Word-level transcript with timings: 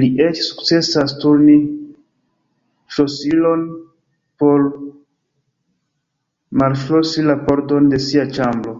Li 0.00 0.08
eĉ 0.24 0.40
sukcesas 0.48 1.14
turni 1.22 1.54
ŝlosilon 2.96 3.64
por 4.42 4.62
malŝlosi 6.62 7.26
la 7.30 7.36
pordon 7.50 7.90
de 7.96 8.00
sia 8.10 8.28
ĉambro. 8.38 8.76